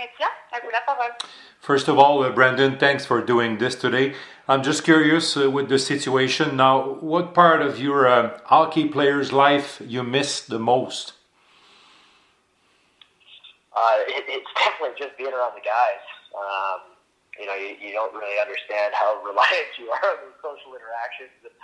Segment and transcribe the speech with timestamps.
[0.00, 0.32] médias.
[0.52, 1.12] À vous la parole.
[1.60, 4.14] First of all, uh, Brandon, thanks for doing this today.
[4.48, 6.96] I'm just curious uh, with the situation now.
[7.00, 11.12] What part of your uh, hockey player's life you miss the most?
[13.76, 16.02] Uh, it, it's definitely just being around the guys.
[16.34, 16.89] Um,
[17.40, 21.32] you know, you, you don't really understand how reliant you are on those social interactions
[21.40, 21.56] and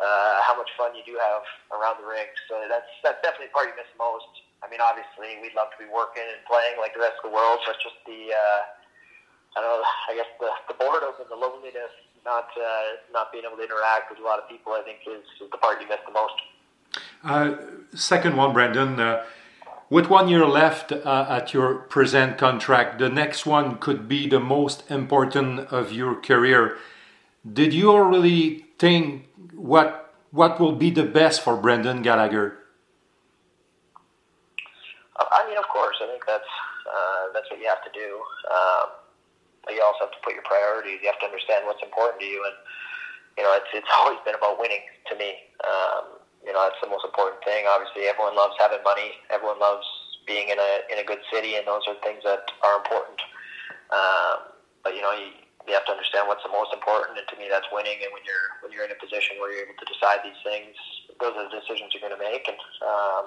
[0.00, 1.44] uh, how much fun you do have
[1.76, 2.32] around the rink.
[2.48, 4.32] So that's that's definitely the part you miss most.
[4.64, 7.34] I mean, obviously, we'd love to be working and playing like the rest of the
[7.36, 8.60] world, but just the uh,
[9.54, 9.84] I don't know.
[9.84, 11.92] I guess the, the boredom and the loneliness,
[12.24, 15.22] not uh, not being able to interact with a lot of people, I think is,
[15.44, 16.40] is the part you miss the most.
[17.20, 17.60] Uh,
[17.92, 18.98] second one, Brandon.
[18.98, 19.28] Uh,
[19.90, 24.40] with one year left uh, at your present contract, the next one could be the
[24.40, 26.76] most important of your career.
[27.50, 32.58] Did you already think what what will be the best for Brendan Gallagher?
[35.16, 36.52] I mean, of course, I think that's
[36.84, 38.20] uh, that's what you have to do.
[38.52, 38.88] Um,
[39.64, 41.00] but you also have to put your priorities.
[41.02, 42.56] You have to understand what's important to you, and
[43.38, 45.48] you know, it's it's always been about winning to me.
[45.64, 46.17] Um,
[46.48, 47.68] you know, that's the most important thing.
[47.68, 49.20] Obviously, everyone loves having money.
[49.28, 49.84] Everyone loves
[50.24, 53.20] being in a in a good city, and those are things that are important.
[53.92, 55.36] Um, but you know, you,
[55.68, 58.00] you have to understand what's the most important, and to me, that's winning.
[58.00, 60.72] And when you're when you're in a position where you're able to decide these things,
[61.20, 62.48] those are the decisions you're going to make.
[62.48, 63.26] And um,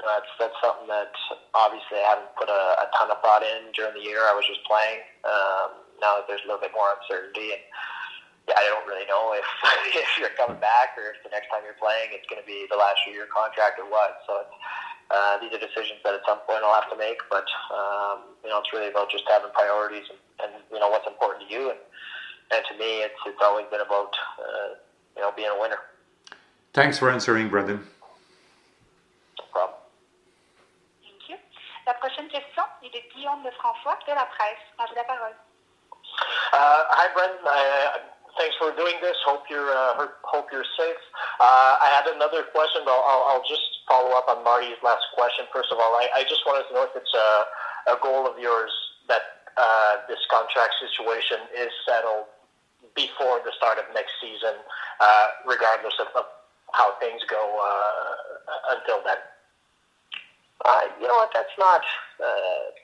[0.00, 1.12] that's that's something that
[1.52, 4.24] obviously I haven't put a, a ton of thought in during the year.
[4.24, 5.04] I was just playing.
[5.28, 7.62] Um, now that there's a little bit more uncertainty and
[8.50, 9.46] I don't really know if
[9.94, 12.66] if you're coming back or if the next time you're playing it's going to be
[12.66, 14.18] the last year of your contract or what.
[14.26, 14.56] So it's,
[15.12, 17.22] uh, these are decisions that at some point I'll have to make.
[17.30, 21.06] But um, you know, it's really about just having priorities and, and you know what's
[21.06, 21.70] important to you.
[21.70, 21.78] And
[22.50, 24.10] and to me, it's it's always been about
[24.42, 24.74] uh,
[25.14, 25.78] you know being a winner.
[26.74, 27.84] Thanks for answering, Brendan.
[29.38, 29.78] No problem.
[31.04, 31.36] Thank you.
[31.86, 34.64] La prochaine question est de Guillaume Lefrançois de la presse.
[34.78, 35.36] À vous la parole.
[36.52, 37.40] Uh, hi, Brendan.
[37.46, 38.00] I,
[38.38, 39.16] thanks for doing this.
[39.24, 41.02] Hope you're uh, hope you're safe.
[41.40, 45.44] Uh, I had another question, but I'll, I'll, just follow up on Marty's last question.
[45.52, 48.38] First of all, I, I just wanted to know if it's a, a goal of
[48.38, 48.70] yours
[49.08, 52.30] that uh, this contract situation is settled
[52.94, 54.54] before the start of next season,
[55.00, 56.26] uh, regardless of, of,
[56.72, 59.20] how things go uh, until then.
[60.64, 61.28] Uh, you know what?
[61.34, 61.84] That's not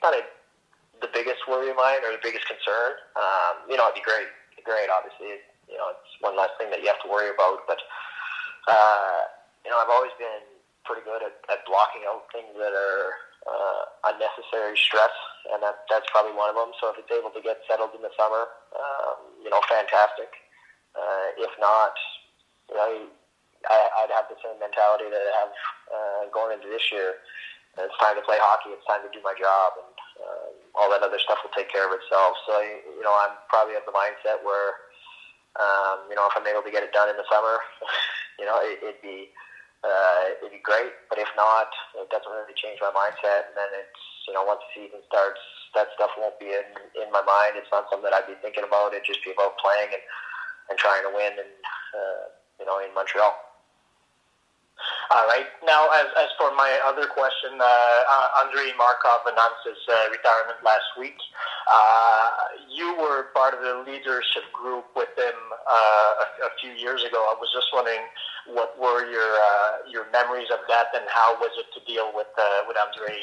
[0.03, 0.21] not a,
[1.01, 3.01] the biggest worry of mine or the biggest concern.
[3.17, 4.29] Um, you know, it'd be great
[4.65, 4.89] great.
[4.89, 7.63] Obviously, you know, it's one less thing that you have to worry about.
[7.67, 7.79] But
[8.67, 9.29] uh,
[9.63, 10.45] you know, I've always been
[10.85, 13.05] pretty good at, at blocking out things that are
[13.45, 13.81] uh,
[14.13, 15.13] unnecessary stress,
[15.53, 16.73] and that that's probably one of them.
[16.81, 20.33] So if it's able to get settled in the summer, um, you know, fantastic.
[20.97, 21.93] Uh, if not,
[22.67, 22.89] you know,
[23.69, 25.53] I, I'd have the same mentality that I have
[25.91, 27.21] uh, going into this year.
[27.77, 28.75] It's time to play hockey.
[28.75, 30.49] It's time to do my job, and uh,
[30.79, 32.39] all that other stuff will take care of itself.
[32.47, 34.79] So, you know, I'm probably of the mindset where,
[35.59, 37.59] um, you know, if I'm able to get it done in the summer,
[38.39, 39.27] you know, it, it'd be
[39.83, 40.95] uh, it'd be great.
[41.11, 41.67] But if not,
[41.99, 43.51] it doesn't really change my mindset.
[43.51, 45.43] And then it's, you know, once the season starts,
[45.75, 47.59] that stuff won't be in in my mind.
[47.59, 48.95] It's not something that I'd be thinking about.
[48.95, 50.03] It'd just be about playing and
[50.71, 51.53] and trying to win, and
[51.91, 52.23] uh,
[52.59, 53.48] you know, in Montreal.
[55.09, 55.49] All right.
[55.65, 60.61] Now, as, as for my other question, uh, uh, Andrei Markov announced his uh, retirement
[60.61, 61.17] last week.
[61.65, 62.29] Uh,
[62.69, 65.33] you were part of the leadership group with him
[65.65, 67.25] uh, a, a, few years ago.
[67.25, 68.05] I was just wondering
[68.53, 72.29] what were your uh, your memories of that, and how was it to deal with
[72.69, 73.17] with Andrei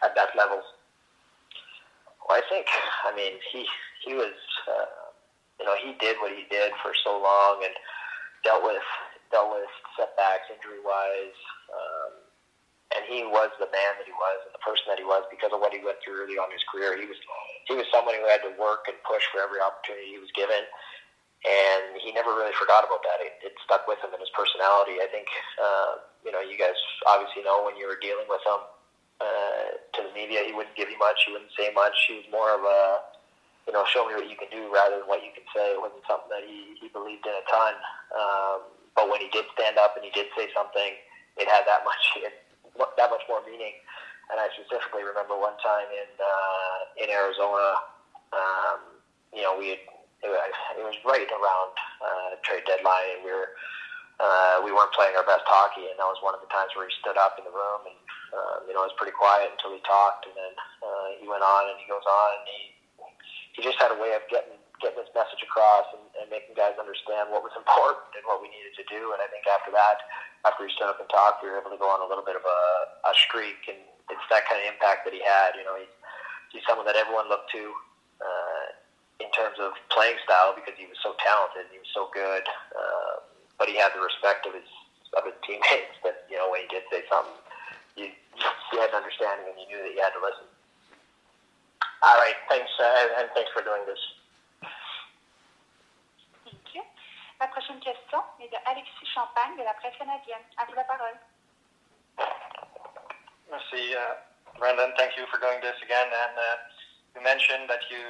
[0.00, 0.64] at that level?
[2.24, 2.64] Well, I think,
[3.04, 3.68] I mean, he
[4.08, 4.32] he was,
[5.60, 7.76] you know, he did what he did for so long and
[8.42, 8.80] dealt with
[9.30, 11.38] with setbacks injury wise.
[11.70, 12.30] Um,
[12.90, 15.54] and he was the man that he was and the person that he was because
[15.54, 16.98] of what he went through early on in his career.
[16.98, 17.18] He was
[17.70, 20.66] he was someone who had to work and push for every opportunity he was given,
[21.46, 23.22] and he never really forgot about that.
[23.22, 24.98] It, it stuck with him in his personality.
[24.98, 25.30] I think
[25.62, 26.74] uh, you know you guys
[27.06, 28.60] obviously know when you were dealing with him
[29.22, 31.22] uh, to the media, he wouldn't give you much.
[31.22, 31.94] He wouldn't say much.
[32.10, 33.06] He was more of a
[33.70, 35.78] you know show me what you can do rather than what you can say.
[35.78, 37.78] It wasn't something that he he believed in a ton.
[38.10, 38.79] Um,
[39.20, 40.96] when he did stand up and he did say something,
[41.36, 42.32] it had that much it,
[42.96, 43.76] that much more meaning.
[44.32, 47.76] And I specifically remember one time in uh, in Arizona,
[48.32, 48.96] um,
[49.36, 49.82] you know, we had,
[50.24, 50.30] it,
[50.80, 53.52] was, right around uh, trade deadline, and we were
[54.22, 56.86] uh, we weren't playing our best hockey, and that was one of the times where
[56.86, 57.98] he stood up in the room, and
[58.32, 61.42] um, you know, it was pretty quiet until he talked, and then uh, he went
[61.42, 62.60] on and he goes on, and he
[63.58, 66.76] he just had a way of getting getting this message across and, and making guys
[66.80, 69.12] understand what was important and what we needed to do.
[69.14, 70.02] And I think after that,
[70.44, 72.36] after he stood up and talked, we were able to go on a little bit
[72.36, 72.60] of a,
[73.08, 73.68] a streak.
[73.68, 75.54] And it's that kind of impact that he had.
[75.54, 75.92] You know, he's
[76.50, 77.64] he's someone that everyone looked to
[78.20, 78.66] uh,
[79.22, 82.44] in terms of playing style because he was so talented and he was so good.
[82.72, 83.22] Uh,
[83.60, 84.66] but he had the respect of his
[85.16, 87.36] of his teammates that you know when he did say something,
[87.96, 90.48] you, you had an understanding and you knew that you had to listen.
[92.02, 94.00] All right, thanks, uh, and thanks for doing this.
[96.48, 96.82] Thank you.
[97.40, 100.44] La prochaine question est de Alexis Champagne de la presse canadienne.
[100.60, 101.16] À vous la parole.
[103.50, 104.14] Merci, uh,
[104.58, 104.92] Brendan.
[104.96, 106.06] Thank you for doing this again.
[106.06, 106.56] And uh,
[107.16, 108.00] you mentioned that you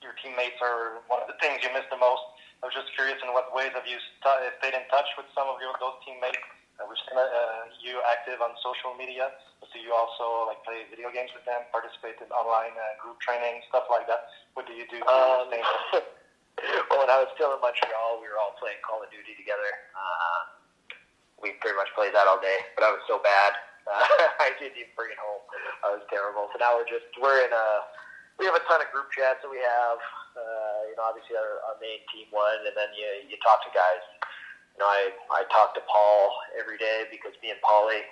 [0.00, 2.22] your teammates are one of the things you miss the most.
[2.62, 5.48] I was just curious in what ways have you st- stayed in touch with some
[5.50, 6.38] of your those teammates?
[6.78, 7.26] Uh, we've seen uh,
[7.82, 9.34] you active on social media.
[9.72, 13.66] Do you also like play video games with them, participate in online uh, group training,
[13.66, 14.30] stuff like that?
[14.54, 15.02] What do you do?
[15.02, 15.66] To Um, stay in
[16.88, 19.68] well, when I was still in Montreal, we were all playing Call of Duty together.
[19.92, 20.40] Uh,
[21.42, 23.52] we pretty much played that all day, but I was so bad.
[23.84, 24.00] Uh,
[24.44, 25.44] I didn't even bring it home.
[25.84, 26.48] I was terrible.
[26.52, 27.66] So now we're just we're in a
[28.40, 30.00] we have a ton of group chats that we have.
[30.34, 33.70] Uh, you know, obviously our, our main team one, and then you you talk to
[33.76, 34.02] guys.
[34.74, 38.02] You know, I I talk to Paul every day because me and Paulie.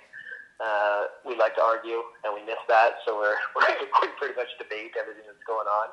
[0.61, 3.01] Uh, we like to argue, and we miss that.
[3.03, 5.89] So we're, we're we pretty much debate everything that's going on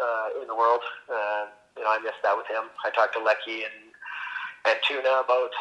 [0.00, 0.80] uh, in the world.
[1.06, 2.70] Uh, you know, I miss that with him.
[2.84, 3.90] I talked to Lecky and
[4.68, 5.52] and Tuna about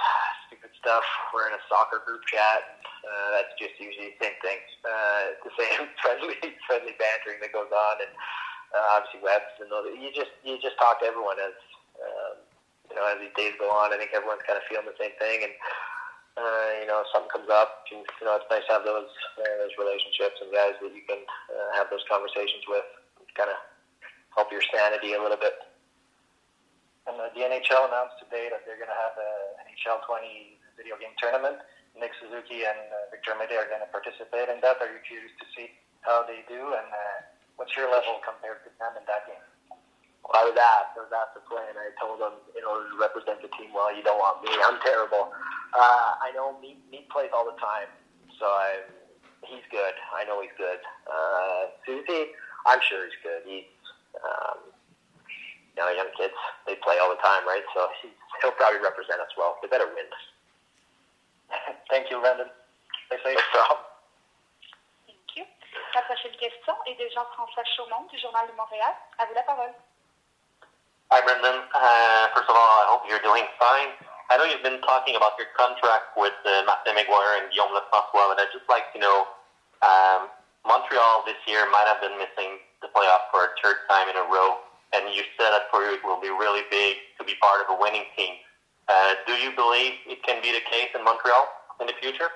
[0.47, 1.03] stupid stuff.
[1.31, 2.67] We're in a soccer group chat.
[2.67, 4.59] And, uh, that's just usually the same thing.
[4.83, 6.35] Uh, the same friendly
[6.67, 8.11] friendly bantering that goes on, and
[8.75, 9.95] uh, obviously webs and those.
[9.95, 11.55] You just you just talk to everyone as
[11.99, 12.35] um,
[12.91, 13.95] you know as these days go on.
[13.95, 15.53] I think everyone's kind of feeling the same thing, and
[16.35, 19.11] uh, you know if something comes up, you, you know it's nice to have those
[19.39, 22.85] uh, those relationships and guys that you can uh, have those conversations with,
[23.39, 23.59] kind of
[24.35, 25.55] help your sanity a little bit.
[27.09, 29.31] And uh, the NHL announced today that they're going to have a
[29.65, 31.57] NHL 20 video game tournament.
[31.97, 34.77] Nick Suzuki and uh, Victor Mete are going to participate in that.
[34.77, 35.73] Are you curious to see
[36.05, 37.17] how they do, and uh,
[37.57, 39.41] what's your level compared to them in that game?
[40.21, 41.01] Well, I was asked.
[41.01, 43.73] I was asked to play, and I told them in order to represent the team
[43.73, 44.53] well, you don't want me.
[44.69, 45.33] I'm terrible.
[45.73, 47.89] Uh, I know Meat, Meat plays all the time,
[48.37, 48.85] so I'm.
[49.49, 49.95] He's good.
[50.13, 50.83] I know he's good.
[51.07, 52.35] Uh, Susie,
[52.67, 53.41] I'm sure he's good.
[53.47, 53.71] He's,
[54.19, 54.69] um,
[55.79, 56.35] you know, young kids.
[56.67, 57.63] They play all the time, right?
[57.71, 58.11] So he's,
[58.43, 59.55] he'll probably represent us well.
[59.63, 60.11] They better win.
[61.89, 62.51] Thank you, Brandon.
[63.07, 63.39] Stay safe.
[63.39, 63.87] No problem.
[65.07, 65.45] Thank you.
[65.95, 68.91] La prochaine question est de Jean-François Chaumont du Journal de Montréal.
[69.17, 69.71] À vous la parole.
[71.15, 71.63] Hi, Brendan.
[71.73, 73.95] Uh, first of all, I hope you're doing fine.
[74.29, 78.29] I know you've been talking about your contract with uh, Martin McGuire and Guillaume Lefrançois,
[78.29, 79.25] but I'd just like to know,
[79.81, 80.29] um,
[80.67, 84.25] Montreal this year might have been missing the playoff for a third time in a
[84.29, 84.61] row,
[84.93, 87.67] and you said that for you it will be really big to be part of
[87.69, 88.35] a winning team.
[88.89, 91.45] Uh, do you believe it can be the case in Montreal
[91.79, 92.33] in the future?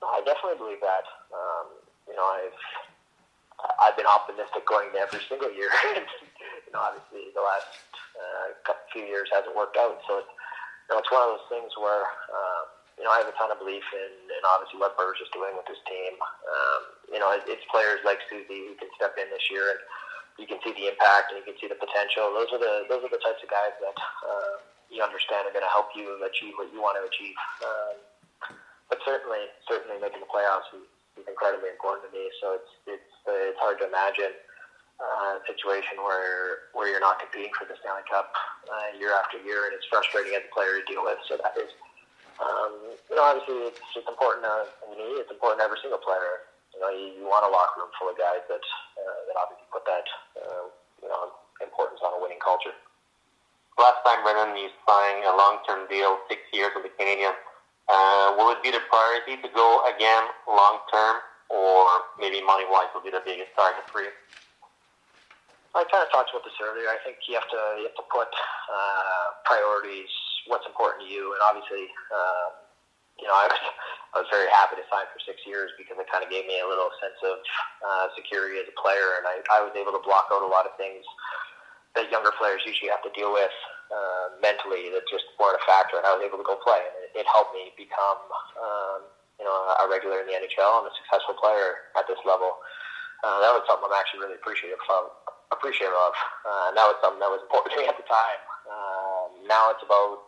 [0.00, 1.04] I definitely believe that.
[1.28, 1.66] Um,
[2.08, 2.56] you know, I've
[3.82, 5.68] I've been optimistic going to every single year.
[6.64, 7.68] you know, obviously the last
[8.14, 10.32] uh, couple few years hasn't worked out, so it's
[10.88, 12.64] you know it's one of those things where um,
[12.96, 15.52] you know I have a ton of belief in, in obviously what Burge is doing
[15.58, 16.16] with his team.
[16.22, 16.82] Um,
[17.12, 19.80] you know, it, it's players like Susie who can step in this year and
[20.38, 22.30] you can see the impact and you can see the potential.
[22.30, 24.54] Those are the those are the types of guys that uh,
[24.88, 27.36] you understand are going to help you achieve what you want to achieve.
[27.60, 27.94] Um,
[28.88, 30.86] but certainly, certainly making the playoffs is,
[31.20, 32.30] is incredibly important to me.
[32.40, 34.32] So it's it's uh, it's hard to imagine
[35.02, 38.30] uh, a situation where where you're not competing for the Stanley Cup
[38.70, 41.18] uh, year after year, and it's frustrating as a player to deal with.
[41.28, 41.70] So that is,
[42.40, 45.20] um, you know, obviously it's just important to me.
[45.20, 46.48] It's important to every single player.
[46.72, 48.64] You know, you, you want a locker room full of guys that
[49.28, 50.06] that obviously put that
[50.40, 50.72] uh,
[51.04, 52.74] you know importance on a winning culture.
[53.78, 57.38] Last time, Brendan, you signed a long-term deal, six years with the Canadiens.
[57.86, 61.86] Uh, will it be the priority to go again long-term, or
[62.18, 64.10] maybe money-wise will be the biggest target for you?
[65.78, 66.90] I kind of talked about this earlier.
[66.90, 70.10] I think you have to you have to put uh, priorities,
[70.50, 72.46] what's important to you, and obviously, uh,
[73.18, 73.60] you know, I was
[74.14, 76.64] I was very happy to sign for six years because it kind of gave me
[76.64, 77.36] a little sense of
[77.84, 80.64] uh, security as a player, and I, I was able to block out a lot
[80.64, 81.04] of things
[81.92, 83.52] that younger players usually have to deal with
[83.92, 86.96] uh, mentally that just weren't a factor, and I was able to go play, and
[87.04, 88.20] it, it helped me become,
[88.60, 89.00] um,
[89.40, 92.60] you know, a regular in the NHL and a successful player at this level.
[93.24, 95.10] Uh, that was something I'm actually really appreciative of.
[95.50, 96.14] Appreciative of.
[96.46, 98.40] Uh, and that was something that was important to me at the time.
[98.68, 100.27] Um, now it's about,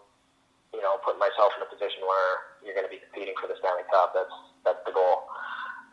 [0.74, 3.58] you know, putting myself in a position where you're going to be competing for the
[3.58, 4.14] Stanley Cup.
[4.14, 5.26] That's that's the goal.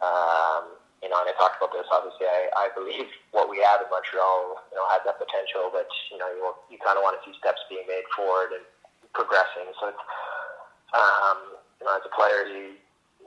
[0.01, 1.85] Um, you know, and I talked about this.
[1.89, 5.69] Obviously, I, I believe what we have in Montreal, you know, has that potential.
[5.73, 6.41] But you know, you
[6.73, 8.65] you kind of want to see steps being made forward and
[9.13, 9.69] progressing.
[9.81, 10.05] So, it's,
[10.93, 12.77] um, you know, as a player, you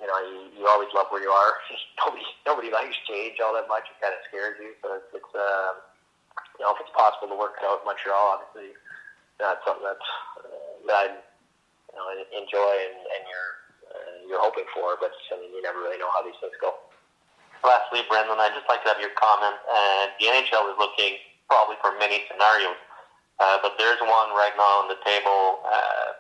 [0.01, 1.53] you know, you, you always love where you are.
[2.01, 3.91] nobody nobody likes change all that much.
[3.91, 4.73] It kind of scares you.
[4.81, 5.83] So it's, it's um,
[6.59, 8.73] you know, if it's possible to work out in Montreal, obviously
[9.37, 11.07] that's something that's uh, that I
[12.01, 13.53] know enjoy and, and you're
[13.93, 14.97] uh, you're hoping for.
[14.97, 16.81] But I mean, you never really know how these things go.
[17.61, 19.61] Lastly, Brendan, I'd just like to have your comment.
[19.69, 22.79] And the NHL is looking probably for many scenarios,
[23.37, 26.17] uh, but there's one right now on the table uh,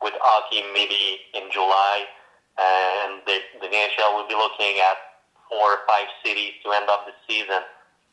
[0.00, 2.08] with hockey maybe in July,
[2.56, 7.04] and the, the NHL will be looking at four or five cities to end up
[7.04, 7.60] the season.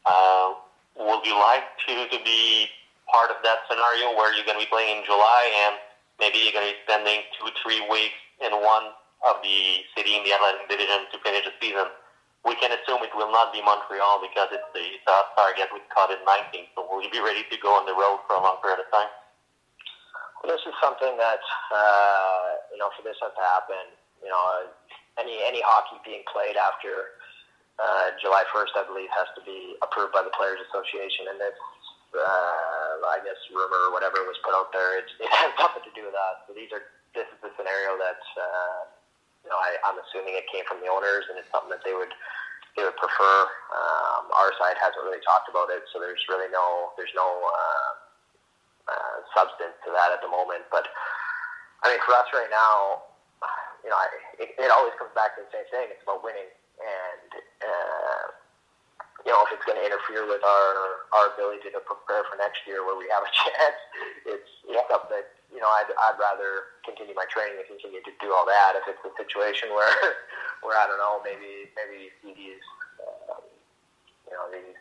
[0.04, 0.60] Uh,
[0.98, 2.68] would you like to, to be
[3.12, 5.76] part of that scenario where you're going to be playing in July and
[6.20, 8.94] maybe you're going to be spending two, three weeks in one
[9.28, 11.88] of the city in the Atlantic Division to finish the season?
[12.46, 16.78] we can assume it will not be Montreal because it's the South target with COVID-19.
[16.78, 18.88] So will you be ready to go on the road for a long period of
[18.94, 19.10] time?
[20.40, 21.42] Well, this is something that,
[21.74, 24.70] uh, you know, for this to happen, you know,
[25.18, 27.18] any, any hockey being played after
[27.82, 31.34] uh, July 1st, I believe, has to be approved by the Players Association.
[31.34, 31.58] And this,
[32.14, 35.94] uh, I guess, rumor or whatever was put out there, it, it has nothing to
[35.98, 36.46] do with that.
[36.46, 36.86] So these are,
[37.18, 38.82] this is the scenario that, uh,
[39.46, 41.94] you know, I, I'm assuming it came from the owners, and it's something that they
[41.94, 42.12] would
[42.76, 43.48] they would prefer.
[43.72, 47.92] Um, our side hasn't really talked about it, so there's really no there's no uh,
[48.92, 50.68] uh, substance to that at the moment.
[50.74, 50.92] But
[51.86, 53.06] I mean, for us right now,
[53.86, 54.10] you know, I,
[54.42, 55.94] it, it always comes back to the same thing.
[55.94, 56.50] It's about winning,
[56.82, 57.30] and
[57.64, 58.05] uh,
[59.26, 62.62] you know, if it's going to interfere with our our ability to prepare for next
[62.70, 63.80] year, where we have a chance,
[64.30, 68.14] it's it's something that you know, I'd, I'd rather continue my training and continue to
[68.20, 68.76] do all that.
[68.76, 69.88] If it's a situation where,
[70.60, 72.66] where I don't know, maybe maybe you see these,
[73.32, 73.44] um,
[74.28, 74.76] you know, these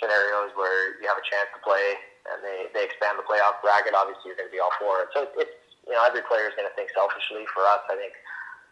[0.00, 2.00] scenarios where you have a chance to play
[2.32, 5.12] and they, they expand the playoff bracket, obviously you're going to be all for it.
[5.12, 5.52] So it's,
[5.84, 7.44] you know, every player is going to think selfishly.
[7.52, 8.16] For us, I think,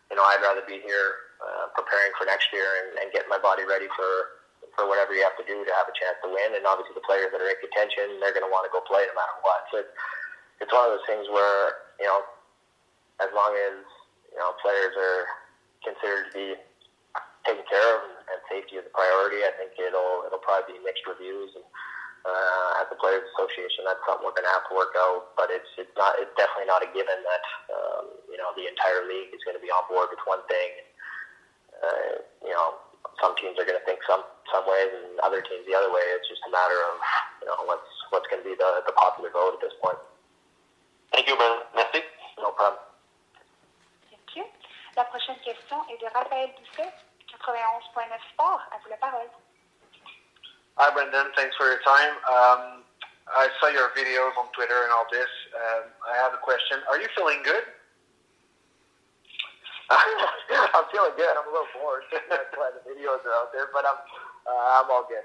[0.09, 3.41] you know, I'd rather be here uh, preparing for next year and, and getting my
[3.41, 4.38] body ready for
[4.79, 6.55] for whatever you have to do to have a chance to win.
[6.55, 9.03] And obviously, the players that are in contention, they're going to want to go play
[9.11, 9.67] no matter what.
[9.75, 9.83] So
[10.63, 12.23] it's one of those things where you know,
[13.19, 13.83] as long as
[14.31, 15.27] you know players are
[15.83, 16.49] considered to be
[17.43, 20.87] taken care of and, and safety is a priority, I think it'll it'll probably be
[20.87, 21.51] mixed reviews.
[21.59, 21.67] And
[22.27, 25.35] uh, at the Players Association, that's something we're going to have to work out.
[25.35, 27.45] But it's it's not it's definitely not a given that
[27.75, 30.71] um, you know the entire league is going to be on board with one thing.
[31.79, 32.88] Uh, you know,
[33.21, 36.03] some teams are going to think some some ways, and other teams the other way.
[36.17, 36.95] It's just a matter of
[37.43, 39.99] you know what's what's going to be the the popular vote at this point.
[41.13, 41.67] Thank you, Brandon.
[41.75, 42.01] Merci.
[42.39, 42.81] No problem.
[44.11, 44.45] Thank you.
[44.97, 46.93] La prochaine question est de Raphaël Doucet,
[47.31, 48.61] 91.9 Sport.
[48.73, 49.31] À vous la parole.
[50.79, 51.27] Hi, Brendan.
[51.35, 52.15] Thanks for your time.
[52.31, 52.85] Um,
[53.27, 55.27] I saw your videos on Twitter and all this.
[55.51, 56.79] Um, I have a question.
[56.89, 57.65] Are you feeling good?
[60.77, 61.33] I'm feeling good.
[61.33, 62.05] I'm a little bored.
[62.13, 64.01] That's why the videos are out there, but I'm
[64.45, 65.25] uh, I'm all good.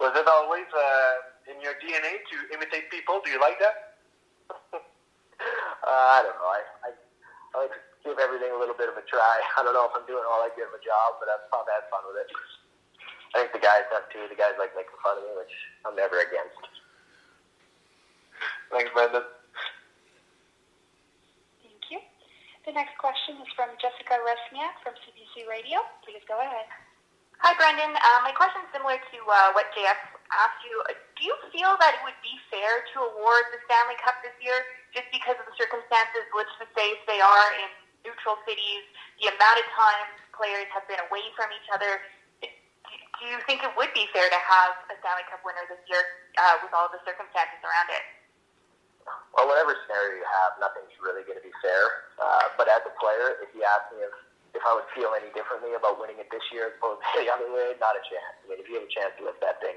[0.00, 3.20] Was it always uh, in your DNA to imitate people?
[3.24, 3.76] Do you like that?
[4.78, 6.50] uh, I don't know.
[6.52, 6.90] I, I
[7.56, 9.40] I like to give everything a little bit of a try.
[9.56, 11.72] I don't know if I'm doing all that good of a job, but I've probably
[11.72, 12.28] had fun with it.
[13.34, 14.28] I think the guys have too.
[14.28, 15.52] The guys like making fun of me, which
[15.88, 16.64] I'm never against.
[18.70, 19.24] Thanks, Brendan.
[21.64, 22.00] Thank you.
[22.68, 25.80] The next question is from Jessica Rusnak from CBC Radio.
[26.04, 26.68] Please go ahead.
[27.40, 27.96] Hi, Brendan.
[27.96, 29.96] Uh, my question is similar to uh, what JF
[30.28, 30.76] asked you.
[31.16, 34.68] Do you feel that it would be fair to award the Stanley Cup this year
[34.92, 37.72] just because of the circumstances, let's just say they are in
[38.04, 38.84] neutral cities,
[39.16, 42.04] the amount of times players have been away from each other?
[42.44, 46.04] Do you think it would be fair to have a Stanley Cup winner this year
[46.36, 48.17] uh, with all the circumstances around it?
[49.36, 52.10] Well, whatever scenario you have, nothing's really going to be fair.
[52.18, 54.14] Uh, but as a player, if you ask me if
[54.56, 57.28] if I would feel any differently about winning it this year as opposed to the
[57.28, 58.34] other way, not a chance.
[58.42, 59.76] I mean, if you have a chance to lift that thing,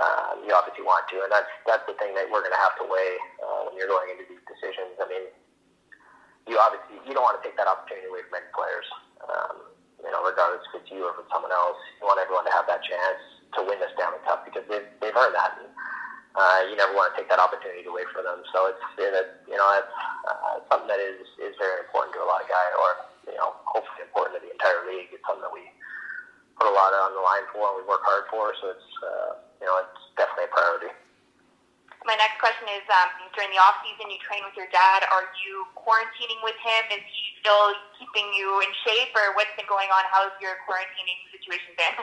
[0.00, 2.74] um, you obviously want to, and that's that's the thing that we're going to have
[2.80, 4.96] to weigh uh, when you're going into these decisions.
[4.96, 5.24] I mean,
[6.48, 8.88] you obviously you don't want to take that opportunity away from any players.
[9.20, 9.56] Um,
[10.00, 12.54] you know, regardless if it's you or if it's someone else, you want everyone to
[12.56, 13.20] have that chance
[13.52, 15.60] to win this Stanley Cup because they've they've earned that.
[15.60, 15.68] And,
[16.38, 18.46] uh, you never want to take that opportunity away from them.
[18.54, 19.14] So it's it,
[19.50, 19.96] you know it's
[20.30, 22.90] uh, something that is is very important to a lot of guys, or
[23.26, 25.10] you know, hopefully important to the entire league.
[25.10, 25.66] It's something that we
[26.54, 28.54] put a lot on the line for and we work hard for.
[28.62, 30.92] So it's uh, you know it's definitely a priority.
[32.06, 35.04] My next question is: um, During the off season, you train with your dad.
[35.10, 36.82] Are you quarantining with him?
[36.94, 40.06] Is he still keeping you in shape, or what's been going on?
[40.08, 41.96] How's your quarantining situation been?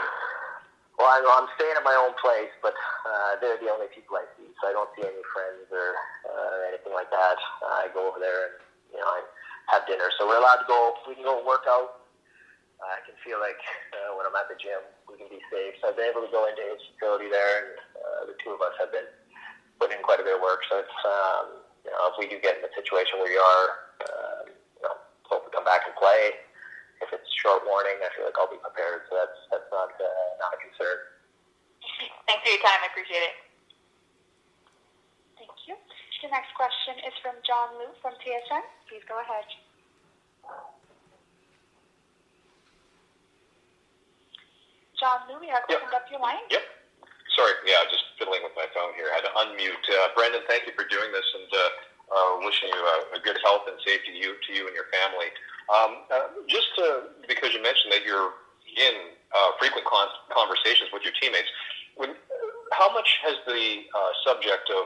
[0.98, 2.74] Well, I'm, I'm staying at my own place, but
[3.06, 5.94] uh, they're the only people I see, so I don't see any friends or
[6.26, 7.38] uh, anything like that.
[7.62, 8.56] Uh, I go over there and
[8.90, 9.22] you know I
[9.78, 10.10] have dinner.
[10.18, 10.98] So we're allowed to go.
[11.06, 12.02] We can go work out.
[12.82, 13.62] I can feel like
[13.94, 15.78] uh, when I'm at the gym, we can be safe.
[15.82, 18.62] So I've been able to go into his facility there, and uh, the two of
[18.66, 19.10] us have been
[19.78, 20.66] putting in quite a bit of work.
[20.66, 23.68] So it's um, you know if we do get in a situation where you are,
[24.02, 24.98] uh, you know,
[25.30, 26.42] hope to come back and play.
[27.02, 29.06] If it's short warning, I feel like I'll be prepared.
[29.10, 30.98] So that's that's not uh, not a concern.
[32.26, 32.82] Thanks for your time.
[32.84, 33.36] I appreciate it.
[35.38, 35.76] Thank you.
[36.26, 38.66] The next question is from John Lu from TSN.
[38.90, 39.46] Please go ahead.
[45.00, 45.78] John Lu, we have Yep.
[45.78, 46.42] opened up your line.
[46.50, 46.66] Yep.
[47.38, 49.14] Sorry, yeah, just fiddling with my phone here.
[49.14, 49.86] I had to unmute.
[49.94, 51.70] Uh, Brendan, thank you for doing this, and uh,
[52.10, 54.90] uh, wishing you a, a good health and safety to you, to you and your
[54.90, 55.30] family.
[55.68, 58.32] Um, uh, just to, because you mentioned that you're
[58.78, 58.96] in
[59.36, 61.50] uh, frequent con- conversations with your teammates,
[61.96, 62.16] when,
[62.72, 64.86] how much has the uh, subject of,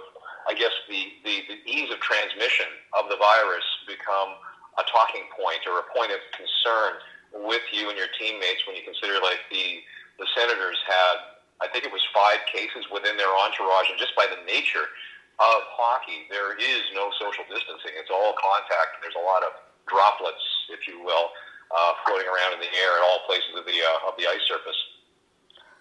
[0.50, 2.66] I guess, the, the, the ease of transmission
[2.98, 4.38] of the virus become
[4.80, 6.98] a talking point or a point of concern
[7.46, 9.86] with you and your teammates when you consider like the
[10.20, 11.18] the Senators had,
[11.64, 14.86] I think it was five cases within their entourage, and just by the nature
[15.42, 17.98] of hockey, there is no social distancing.
[17.98, 19.02] It's all contact.
[19.02, 19.58] There's a lot of
[19.90, 21.34] droplets, if you will,
[21.72, 24.44] uh, floating around in the air at all places of the uh, of the ice
[24.46, 24.78] surface.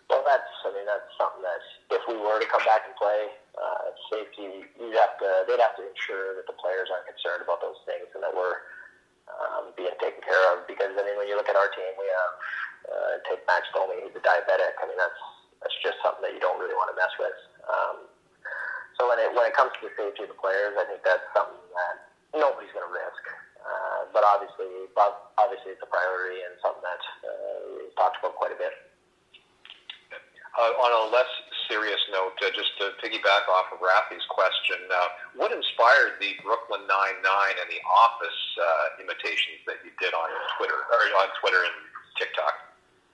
[0.08, 1.62] Well, that's I mean that's something that
[1.94, 5.78] if we were to come back and play, uh, safety you'd have to they'd have
[5.78, 8.58] to ensure that the players aren't concerned about those things and that we're
[9.30, 10.66] um, being taken care of.
[10.66, 12.32] Because I mean, when you look at our team, we have
[12.90, 14.74] uh, take Max Domi, he's a diabetic.
[14.82, 15.22] I mean, that's
[15.62, 17.38] that's just something that you don't really want to mess with.
[17.70, 17.96] Um,
[18.98, 21.24] so when it when it comes to the safety of the players, I think that's
[21.32, 21.94] something that
[22.34, 23.24] nobody's going to risk.
[23.60, 27.30] Uh, but obviously, but obviously, it's a priority and something that uh,
[27.76, 28.72] we've talked about quite a bit.
[30.50, 31.30] Uh, on a less
[31.70, 36.82] serious note, uh, just to piggyback off of Rafi's question, uh, what inspired the Brooklyn
[36.90, 40.26] Nine Nine and the Office uh, imitations that you did on
[40.58, 41.76] Twitter or on Twitter and
[42.18, 42.54] TikTok?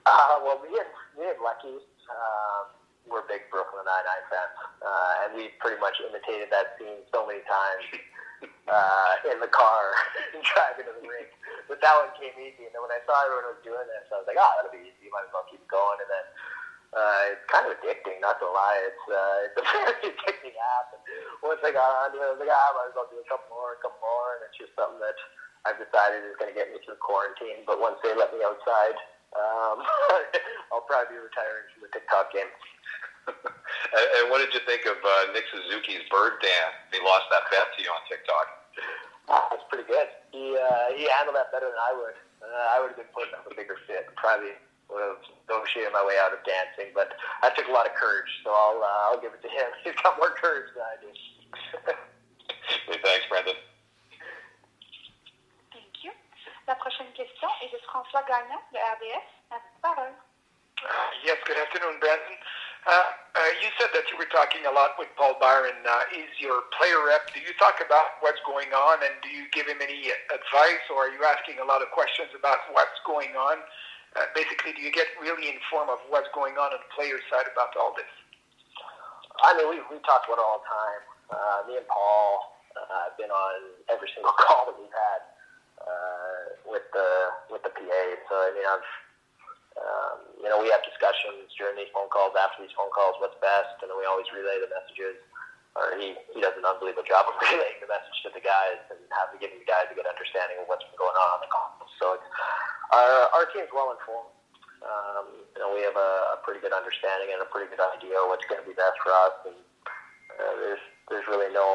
[0.08, 1.76] Uh, well, me and me and Lucky,
[2.08, 2.72] um,
[3.04, 7.28] we're big Brooklyn Nine Nine fans, uh, and we pretty much imitated that scene so
[7.28, 7.85] many times
[8.44, 9.94] uh, in the car
[10.55, 11.31] driving to the rink.
[11.66, 14.22] But that one came easy, and then when I saw everyone was doing this, I
[14.22, 15.11] was like, oh, that'll be easy.
[15.11, 15.99] Might as well keep going.
[15.99, 16.27] And then
[16.94, 18.81] uh, it's kind of addicting, not to lie.
[18.87, 20.94] It's uh, it's a very addicting app.
[20.94, 21.03] And
[21.42, 23.27] once I got onto it, I was like, ah, I might as well do a
[23.27, 25.18] couple more, a couple more, and it's just something that
[25.66, 27.66] I've decided is going to get me through quarantine.
[27.66, 28.96] But once they let me outside,
[29.35, 29.83] um,
[30.70, 32.51] I'll probably be retiring from the TikTok game.
[33.92, 36.77] And, and what did you think of uh, Nick Suzuki's bird dance?
[36.90, 38.46] He lost that bet to you on TikTok.
[39.29, 40.09] Ah, that's pretty good.
[40.31, 42.16] He uh, he handled that better than I would.
[42.42, 44.07] Uh, I would have been putting up a bigger fit.
[44.14, 44.55] Probably
[44.87, 47.11] would have negotiated my way out of dancing, but
[47.42, 48.31] I took a lot of courage.
[48.46, 49.68] So I'll uh, I'll give it to him.
[49.85, 51.11] He's got more courage than I do.
[52.87, 53.55] Hey, thanks, Brendan.
[55.70, 56.11] Thank you.
[56.66, 59.27] La prochaine question est de François Gagnon de RDS.
[59.51, 60.14] À vous parole.
[60.83, 62.37] Uh, yes, good afternoon, Brandon.
[62.87, 63.03] Uh,
[63.35, 65.75] uh, you said that you were talking a lot with Paul Byron.
[65.83, 67.27] Uh, is your player rep?
[67.35, 71.11] Do you talk about what's going on, and do you give him any advice, or
[71.11, 73.59] are you asking a lot of questions about what's going on?
[74.14, 77.51] Uh, basically, do you get really informed of what's going on on the player side
[77.51, 78.09] about all this?
[79.42, 81.03] I mean, we we talk about it all the time.
[81.27, 85.20] Uh, me and Paul uh, have been on every single call that we've had
[85.83, 87.11] uh, with the
[87.51, 88.03] with the PA.
[88.31, 88.87] So I mean, I've
[90.46, 93.82] you know, we have discussions during these phone calls, after these phone calls, what's best,
[93.82, 95.18] and then we always relay the messages.
[95.74, 99.02] Or he, he does an unbelievable job of relaying the message to the guys and
[99.11, 101.74] having giving the guys a good understanding of what's been going on on the call.
[101.98, 102.28] So it's,
[102.94, 104.30] our our team's well informed.
[104.87, 108.14] Um, you know, we have a, a pretty good understanding and a pretty good idea
[108.22, 109.35] of what's going to be best for us.
[109.50, 109.59] And
[110.38, 111.66] uh, there's there's really no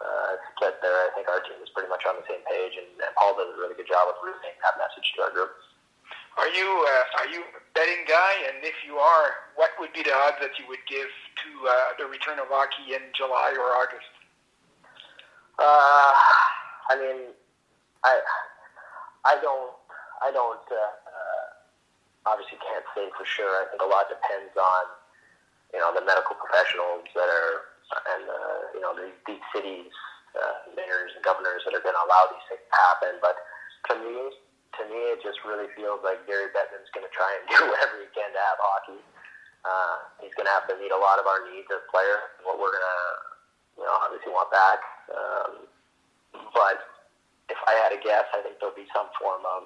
[0.00, 1.04] uh, split there.
[1.04, 3.52] I think our team is pretty much on the same page, and, and Paul does
[3.52, 5.52] a really good job of relaying that message to our group.
[6.36, 8.32] Are you uh, are you a betting guy?
[8.52, 11.72] And if you are, what would be the odds that you would give to uh,
[11.96, 14.12] the return of hockey in July or August?
[15.56, 16.12] Uh,
[16.92, 17.32] I mean,
[18.04, 18.20] I
[19.24, 19.72] I don't
[20.20, 21.46] I don't uh, uh,
[22.28, 23.64] obviously can't say for sure.
[23.64, 24.84] I think a lot depends on
[25.72, 27.76] you know the medical professionals that are
[28.12, 29.88] and uh, you know these, these cities,
[30.76, 33.12] mayors and governors that are going to allow these things to happen.
[33.24, 33.40] But
[33.88, 34.36] to me,
[34.80, 38.00] to me, it just really feels like Gary Bettman's going to try and do whatever
[38.00, 39.00] he can to have hockey.
[39.66, 42.60] Uh, he's going to have to meet a lot of our needs as players, what
[42.62, 43.02] we're going to,
[43.82, 44.78] you know, obviously want back.
[45.10, 45.52] Um,
[46.54, 46.78] but
[47.50, 49.62] if I had to guess, I think there'll be some form of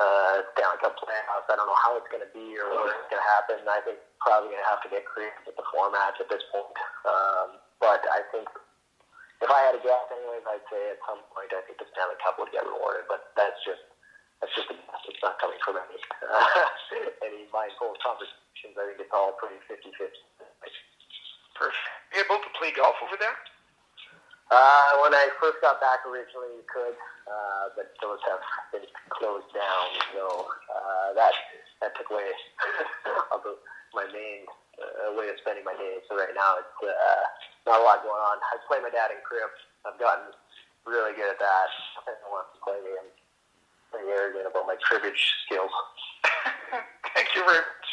[0.00, 1.46] uh, Stanley Cup playoffs.
[1.46, 3.60] I don't know how it's going to be or where it's going to happen.
[3.68, 6.78] I think probably going to have to get creative with the format at this point.
[7.04, 8.48] Um, but I think
[9.44, 12.16] if I had a guess, anyways, I'd say at some point I think the Stanley
[12.24, 13.84] Cup would get rewarded, but that's just
[14.44, 14.76] that's just a.
[15.08, 16.44] It's not coming from any uh,
[17.28, 18.76] any mindful conversations.
[18.76, 19.88] I think it's all pretty 50-50.
[21.56, 21.88] Perfect.
[22.12, 23.32] You able to play golf over there?
[24.52, 26.92] Uh, when I first got back originally, you could,
[27.24, 29.86] uh, but those have been closed down.
[30.12, 31.32] So uh, that
[31.80, 32.28] that took away
[33.96, 34.44] my main
[34.76, 36.04] uh, way of spending my days.
[36.12, 37.24] So right now it's uh,
[37.64, 38.36] not a lot going on.
[38.52, 39.48] I play my dad in crib.
[39.88, 40.36] I've gotten
[40.84, 41.68] really good at that.
[42.04, 43.23] Everyone wants to play me.
[43.94, 45.70] I'm pretty arrogant about my cribbage skills.
[47.14, 47.88] Thank you very much.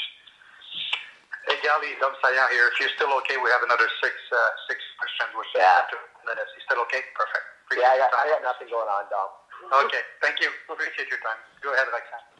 [1.45, 2.65] Hey, Gali, Dom Saillant here.
[2.73, 5.29] If you're still okay, we have another six uh, six questions.
[5.37, 5.85] Which Yeah.
[5.93, 6.49] two minutes.
[6.57, 7.05] You still okay?
[7.13, 7.45] Perfect.
[7.69, 9.29] Appreciate Yeah, I your got, I got nothing going on, Dom.
[9.85, 10.49] Okay, thank you.
[10.73, 11.37] Appreciate your time.
[11.61, 12.33] Go ahead, Alexandre.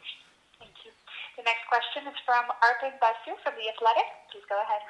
[0.57, 0.89] Thank you.
[1.37, 4.09] The next question is from Arpon Basu from The Athletic.
[4.33, 4.81] Please go ahead.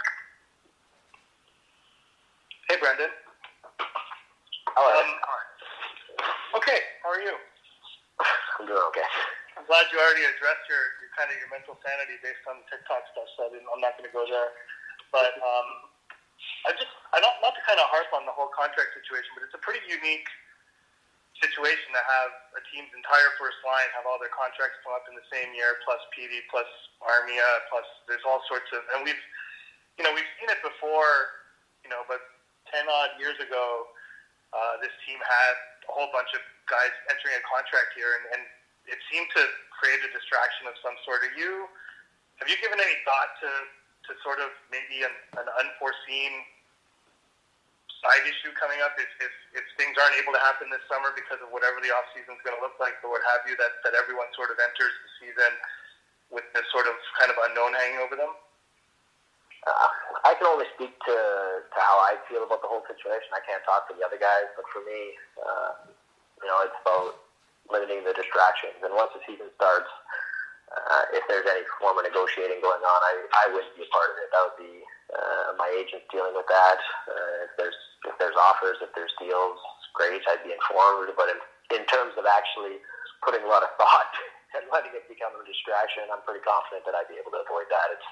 [2.72, 3.12] Hey, Brendan.
[4.72, 4.96] Hello.
[4.96, 5.12] Um,
[6.64, 7.36] okay, how are you?
[8.62, 9.10] I'm doing okay.
[9.58, 12.66] I'm glad you already addressed your, your kind of your mental sanity based on the
[12.70, 13.26] TikTok stuff.
[13.34, 14.54] So I I'm not going to go there.
[15.10, 15.68] But um,
[16.70, 19.50] I just I don't not to kind of harp on the whole contract situation, but
[19.50, 20.30] it's a pretty unique
[21.42, 25.18] situation to have a team's entire first line have all their contracts come up in
[25.18, 26.70] the same year, plus PD, plus
[27.02, 29.24] Armia, plus there's all sorts of and we've
[29.98, 31.50] you know we've seen it before,
[31.82, 32.22] you know, but
[32.70, 33.90] ten odd years ago,
[34.54, 35.54] uh, this team had
[35.90, 38.42] a whole bunch of guys entering a contract here, and, and
[38.88, 39.44] it seemed to
[39.76, 41.22] create a distraction of some sort.
[41.28, 41.68] Are you
[42.40, 43.52] have you given any thought to
[44.10, 46.42] to sort of maybe an, an unforeseen
[48.02, 51.38] side issue coming up if, if, if things aren't able to happen this summer because
[51.38, 53.78] of whatever the off season is going to look like or what have you that,
[53.86, 55.52] that everyone sort of enters the season
[56.34, 58.34] with this sort of kind of unknown hanging over them?
[59.62, 59.90] Uh,
[60.26, 61.18] I can only speak to,
[61.62, 63.30] to how I feel about the whole situation.
[63.30, 65.72] I can't talk for the other guys, but for me, uh,
[66.42, 67.22] you know, it's about
[67.70, 68.82] limiting the distractions.
[68.84, 69.90] And once the season starts,
[70.72, 74.12] uh, if there's any form of negotiating going on, I, I wouldn't be a part
[74.12, 74.28] of it.
[74.32, 74.76] That would be
[75.12, 76.80] uh, my agent dealing with that.
[77.08, 79.60] Uh, if there's if there's offers, if there's deals,
[79.94, 81.12] great, I'd be informed.
[81.14, 81.40] But in,
[81.76, 82.80] in terms of actually
[83.22, 84.16] putting a lot of thought
[84.56, 87.68] and letting it become a distraction, I'm pretty confident that I'd be able to avoid
[87.68, 87.88] that.
[87.92, 88.10] It's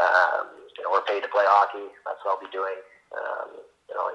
[0.00, 1.86] um, you know, we're paid to play hockey.
[2.02, 2.80] That's what I'll be doing.
[3.14, 3.62] Um,
[3.94, 4.10] you know,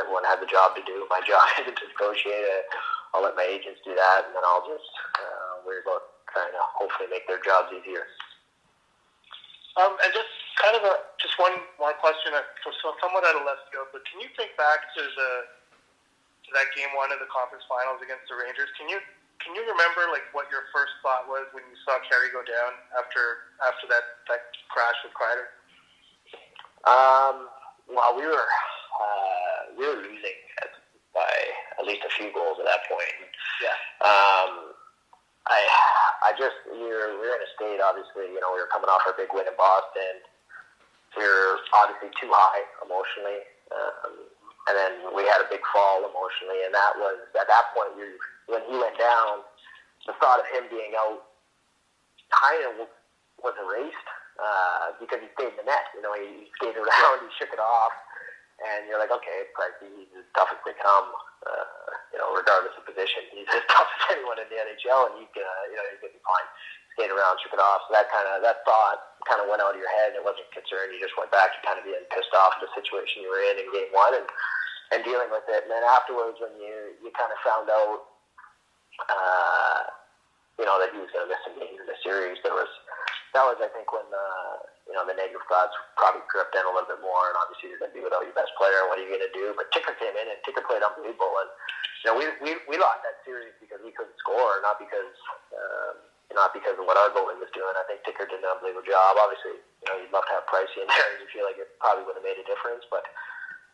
[0.00, 1.04] everyone has a job to do.
[1.12, 2.64] My job isn't to negotiate it.
[3.12, 4.84] I'll let my agents do that, and then I'll just
[5.16, 8.04] uh, worry about trying to hopefully make their jobs easier.
[9.80, 10.28] Um, and just
[10.60, 13.88] kind of a just one one question, uh, so, so somewhat out of left field,
[13.96, 15.30] but can you think back to the
[16.44, 18.68] to that game one of the conference finals against the Rangers?
[18.76, 19.00] Can you
[19.40, 22.76] can you remember like what your first thought was when you saw Carey go down
[22.98, 25.48] after after that that crash with Kreider?
[26.84, 27.48] Um,
[27.86, 28.50] well, we were
[28.98, 30.74] uh, we were losing at,
[31.14, 31.30] by
[31.77, 33.16] at least a few goals at that point.
[33.64, 33.76] Yeah.
[34.04, 34.76] Um,
[35.48, 35.64] I
[36.28, 37.80] I just we were we were in a state.
[37.80, 40.20] Obviously, you know, we were coming off our big win in Boston.
[41.16, 43.40] We were obviously too high emotionally,
[43.72, 44.12] um,
[44.68, 46.68] and then we had a big fall emotionally.
[46.68, 48.12] And that was at that point we
[48.52, 49.48] when he went down,
[50.04, 51.24] the thought of him being out
[52.28, 52.88] kind of
[53.40, 55.88] was erased uh, because he stayed in the net.
[55.96, 57.94] You know, he, he skated around, he shook it off,
[58.58, 61.06] and you're like, okay, Pricey, he's as tough as they come.
[61.46, 61.66] Uh,
[62.10, 65.30] you know, regardless of position, he's as tough as anyone in the NHL, and he's
[65.30, 66.48] gonna, you know, he's gonna be fine.
[66.98, 67.86] Skate around, shook it off.
[67.86, 68.98] So that kind of that thought
[69.30, 70.14] kind of went out of your head.
[70.14, 70.90] and It wasn't concerned.
[70.90, 73.38] You just went back to kind of being pissed off at the situation you were
[73.54, 74.26] in in game one and
[74.90, 75.62] and dealing with it.
[75.62, 78.10] And then afterwards, when you you kind of found out,
[79.06, 79.80] uh,
[80.58, 82.66] you know, that he was to miss some games in the series, there was
[83.36, 84.26] that was I think when the
[84.88, 87.28] you know the negative thoughts probably crept in a little bit more.
[87.28, 88.88] And obviously, you're going to be without your best player.
[88.88, 89.52] What are you going to do?
[89.56, 91.32] But Ticker came in and Ticker played unbelievable.
[91.44, 91.50] And
[92.02, 95.14] you know, we we we lost that series because we couldn't score, not because.
[95.52, 96.04] Um,
[96.36, 97.72] not because of what our goalie was doing.
[97.72, 99.16] I think Ticker did an unbelievable job.
[99.16, 102.04] Obviously, you know, you'd love to have Pricey in there, you feel like it probably
[102.04, 102.84] would have made a difference.
[102.92, 103.08] But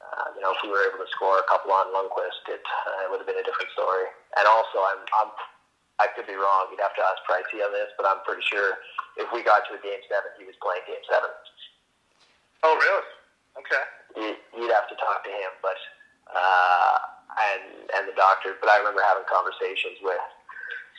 [0.04, 3.04] uh, you know, if we were able to score a couple on Lundqvist, it, uh,
[3.04, 4.06] it would have been a different story.
[4.36, 5.30] And also, I'm, I'm,
[6.02, 6.68] I could be wrong.
[6.74, 8.82] You'd have to ask Pricey on this, but I'm pretty sure
[9.14, 11.30] if we got to a game seven, he was playing game seven.
[12.66, 13.06] Oh, really?
[13.62, 13.84] Okay.
[14.18, 14.28] You,
[14.58, 15.78] you'd have to talk to him, but
[16.34, 16.96] uh,
[17.54, 17.62] and
[17.94, 18.58] and the doctor.
[18.58, 20.22] But I remember having conversations with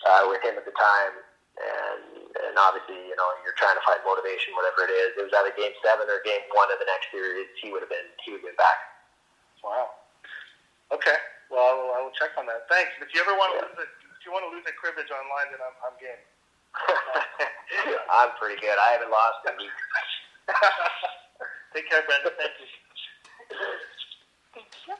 [0.08, 1.14] uh, with him at the time,
[1.60, 2.04] and
[2.48, 5.20] and obviously, you know, you're trying to find motivation, whatever it is.
[5.20, 7.52] It was either game seven or game one of the next series.
[7.60, 8.80] He would have been he would have been back.
[9.60, 9.92] Wow.
[10.96, 11.20] Okay.
[11.52, 12.68] Well, I will, I will check on that.
[12.72, 12.96] Thanks.
[13.04, 13.84] If you ever want to Yeah.
[13.84, 16.22] if you want to lose at cribbage online, then I'm, I'm game.
[18.20, 18.76] I'm pretty good.
[18.76, 19.86] I haven't lost in weeks.
[21.74, 22.34] Take care, Brendan.
[22.36, 22.68] Thank you.
[24.54, 24.96] Thank you.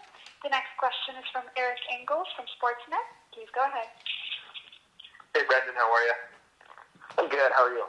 [0.46, 3.02] The next question is from Eric Engels from Sportsnet.
[3.34, 3.90] Please go ahead.
[5.34, 6.18] Hey, Brendan, how are you?
[7.18, 7.52] I'm good.
[7.58, 7.88] How are you?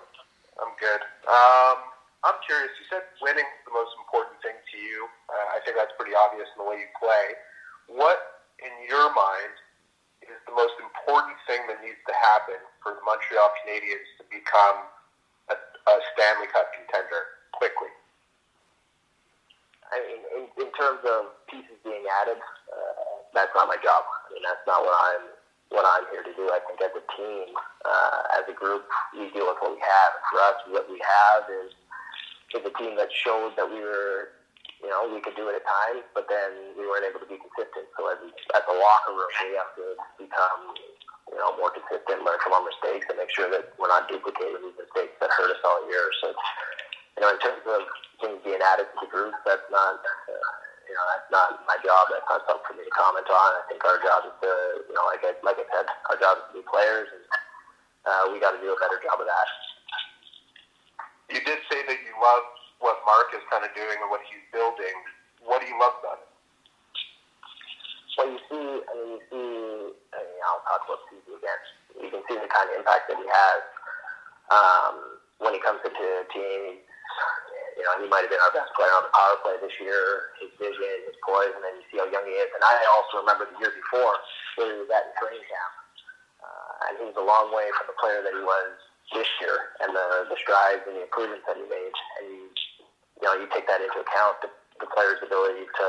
[0.57, 1.03] I'm good.
[1.29, 1.79] Um,
[2.25, 2.73] I'm curious.
[2.81, 5.05] You said winning is the most important thing to you.
[5.29, 7.37] Uh, I think that's pretty obvious in the way you play.
[7.93, 9.55] What, in your mind,
[10.31, 14.87] is the most important thing that needs to happen for the Montreal Canadiens to become
[15.51, 17.91] a, a Stanley Cup contender quickly?
[19.91, 24.03] I mean, in, in terms of pieces being added, uh, that's not my job.
[24.03, 25.31] I mean, that's not what I'm
[25.75, 26.47] what I'm here to do.
[26.55, 27.51] I think as a team,
[27.83, 30.11] uh, as a group, we deal with what we have.
[30.15, 31.75] And for us, what we have is
[32.55, 34.36] is a team that showed that we were,
[34.83, 37.41] you know, we could do it at times, but then we weren't able to be
[37.41, 37.89] consistent.
[37.97, 38.21] So as
[38.53, 39.87] at the locker room, we have to
[40.21, 40.77] become,
[41.33, 44.61] you know, more consistent, learn from our mistakes, and make sure that we're not duplicating
[44.61, 46.07] these mistakes that hurt us all year.
[46.21, 46.37] So,
[47.17, 47.81] you know, in terms of
[48.21, 50.01] things being added to the group, that's not.
[50.29, 50.51] Uh,
[50.87, 52.07] you know, that's not my job.
[52.15, 53.51] That's not something for me to comment on.
[53.59, 54.51] I think our job is to,
[54.87, 57.27] you know, like I, like I said, our job is to be players, and
[58.07, 59.49] uh, we got to do a better job of that.
[61.35, 62.47] You did say that you love
[62.79, 64.97] what Mark is kind of doing and what he's building.
[65.45, 66.31] What do you love about it?
[68.17, 69.49] Well, you see, I mean, you see,
[70.17, 71.61] I mean, I'll talk about Susie again.
[72.01, 73.61] You can see the kind of impact that he has
[74.49, 76.81] um, when he comes into a team.
[77.77, 80.33] You know, he might have been our best player on the power play this year.
[80.41, 82.49] His vision, his poise, and then you see how young he is.
[82.57, 84.17] And I also remember the year before
[84.57, 85.73] where he was at in training camp.
[86.41, 88.81] Uh, and he's a long way from the player that he was
[89.13, 91.97] this year and the, the strides and the improvements that he made.
[92.17, 92.46] And you,
[93.21, 94.51] you know, you take that into account, the,
[94.81, 95.87] the player's ability to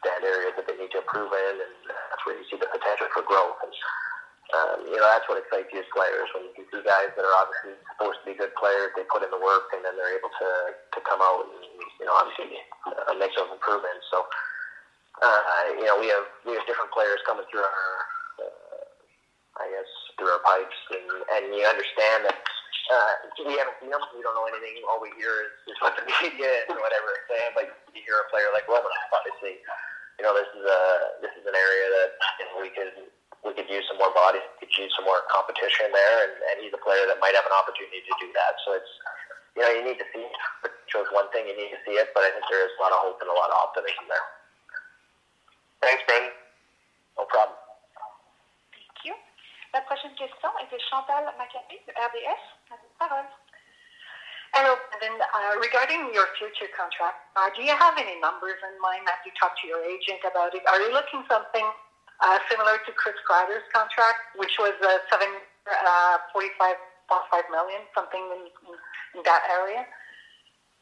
[0.00, 3.08] stand areas that they need to improve in, and that's where you see the potential
[3.12, 3.60] for growth.
[3.60, 3.74] And,
[4.50, 7.36] um, you know, that's what excites you as players when you see guys that are
[7.36, 10.32] obviously supposed to be good players, they put in the work, and then they're able
[10.32, 10.50] to,
[10.96, 11.62] to come out and,
[12.00, 12.56] you know, obviously
[12.88, 14.08] uh, make those improvements.
[14.08, 14.24] So,
[15.20, 17.92] uh, you know, we have we have different players coming through our,
[18.40, 18.84] uh,
[19.60, 22.40] I guess, through our pipes, and, and you understand that
[22.90, 23.12] uh,
[23.46, 24.02] we haven't seen them.
[24.14, 24.82] We don't know anything.
[24.90, 27.52] All we hear is, is what the media and whatever is saying.
[27.54, 29.62] But you hear a player like Romanov, obviously,
[30.18, 30.80] you know, this is a
[31.22, 32.92] this is an area that you know, we could
[33.46, 36.56] we could use some more bodies, we could use some more competition there, and, and
[36.60, 38.52] he's a player that might have an opportunity to do that.
[38.66, 38.92] So it's
[39.56, 40.26] you know you need to see
[40.90, 42.90] shows one thing, you need to see it, but I think there is a lot
[42.92, 44.26] of hope and a lot of optimism there.
[45.80, 46.34] Thanks, Brendan.
[47.16, 47.56] No problem.
[48.74, 49.14] Thank you.
[49.72, 52.42] La prochaine question est de Chantal Machabée de RDS.
[52.70, 53.28] À vous parole.
[54.50, 55.14] Hello, Brendan.
[55.14, 59.30] Uh, regarding your future contract, uh, do you have any numbers in mind that you
[59.38, 60.66] talked to your agent about it?
[60.66, 61.62] Are you looking something
[62.18, 65.30] uh, similar to Chris Kreider's contract, which was uh, seven,
[65.70, 66.74] uh, 45.5
[67.54, 68.74] million, something in, in,
[69.14, 69.86] in that area?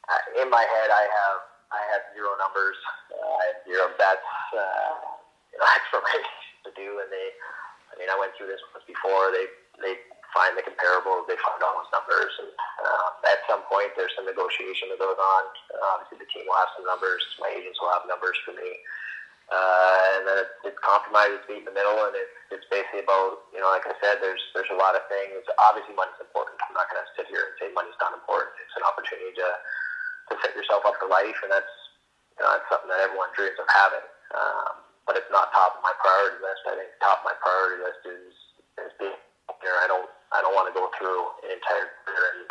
[0.09, 2.77] Uh, in my head, I have I have zero numbers.
[3.13, 4.25] Uh, I have zero bets.
[4.49, 4.57] Uh,
[5.53, 7.29] you know, that's for my agents to do, and they.
[7.99, 9.35] Mean, I went through this once before.
[9.35, 9.45] They
[9.83, 9.99] they
[10.31, 12.51] find the comparables, they find all those numbers, and
[12.85, 15.43] um, at some point there's some negotiation that goes on.
[15.73, 17.21] Uh, obviously, the team will have some numbers.
[17.41, 18.71] My agents will have numbers for me.
[19.49, 23.01] Uh, and then it's, it's compromise, it's meet in the middle, and it's, it's basically
[23.01, 25.41] about, you know, like I said, there's there's a lot of things.
[25.57, 26.61] Obviously, money's important.
[26.69, 28.53] I'm not going to sit here and say money's not important.
[28.61, 29.49] It's an opportunity to
[30.29, 31.73] to set yourself up for life, and that's
[32.37, 34.05] you know that's something that everyone dreams of having.
[34.37, 34.68] Um,
[35.09, 36.61] but it's not top of my priority list.
[36.69, 38.29] I think top of my priority list is
[38.77, 39.17] is being
[39.57, 39.77] here.
[39.81, 42.45] I don't I don't want to go through an entire career and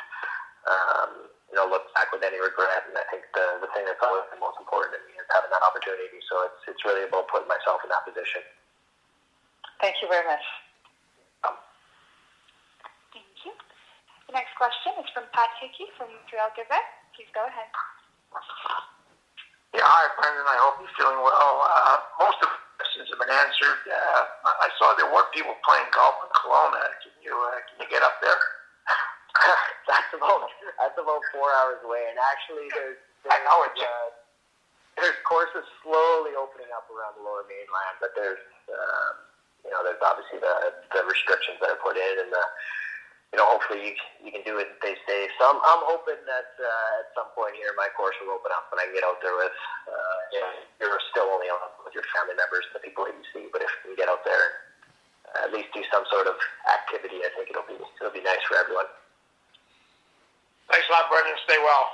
[0.66, 1.11] um,
[1.55, 2.90] you know look back with any regret.
[2.90, 5.55] And I think the the thing that's always the most important to me is having
[5.55, 6.18] that opportunity.
[6.27, 8.42] So it's it's really about putting myself in that position.
[9.79, 10.42] Thank you very much.
[13.14, 13.55] Thank you.
[14.27, 16.90] The next question is from Pat Hickey from Montreal Gazette.
[17.14, 17.71] Please go ahead.
[19.77, 20.49] Yeah, hi, Brendan.
[20.49, 21.55] I hope you're feeling well.
[21.61, 23.81] Uh, most of the questions have been answered.
[23.85, 24.23] Uh,
[24.65, 26.81] I saw there were people playing golf in Kelowna.
[27.05, 28.41] Can you uh, can you get up there?
[29.91, 30.49] that's about
[30.81, 32.97] that's about four hours away, and actually there's,
[33.29, 34.09] there's I know it's uh,
[34.97, 38.41] there's courses slowly opening up around the Lower Mainland, but there's
[38.73, 39.15] um,
[39.69, 42.45] you know there's obviously the the restrictions that are put in, and the
[43.33, 43.93] you know hopefully you,
[44.25, 45.31] you can do it and stay safe.
[45.37, 48.73] So I'm I'm hoping that uh, at some point here my course will open up
[48.73, 49.53] and I can get out there with
[49.88, 53.14] uh, you know, you're still only on with your family members and the people that
[53.17, 54.45] you see, but if you can get out there
[55.37, 56.37] and at least do some sort of
[56.69, 58.88] activity, I think it'll be it'll be nice for everyone.
[60.73, 61.37] Thanks a lot, Brendan.
[61.45, 61.85] Stay well.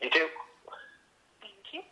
[0.00, 0.28] You too.
[1.40, 1.82] Thank you.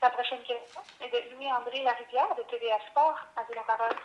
[0.00, 3.18] La prochaine question est de Louis-André Larivière de TVA Sport.
[3.36, 3.96] À vous la parole.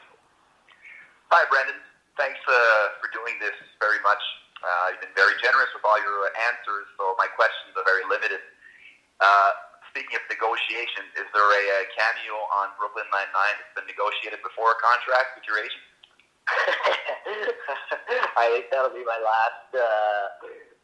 [1.31, 1.92] Hi, Brendan.
[2.17, 2.53] Thanks uh,
[3.01, 4.21] for doing this very much.
[4.61, 8.39] Uh, you've been very generous with all your answers, so my questions are very limited.
[9.19, 9.51] Uh,
[9.91, 11.03] speaking of negotiations, negotiation.
[11.17, 15.39] Is there a, a cameo on Brooklyn Nine Nine that's been negotiated before a contract
[15.39, 15.85] with your agent?
[18.35, 20.25] I think that'll be my last uh,